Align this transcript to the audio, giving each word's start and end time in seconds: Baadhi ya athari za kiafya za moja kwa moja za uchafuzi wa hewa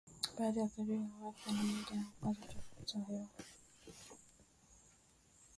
Baadhi 0.39 0.59
ya 0.59 0.65
athari 0.65 0.87
za 0.97 1.03
kiafya 1.05 1.53
za 1.53 1.63
moja 1.63 2.05
kwa 2.21 2.33
moja 2.33 2.45
za 2.47 2.81
uchafuzi 2.81 2.97
wa 2.99 3.05
hewa 3.05 3.27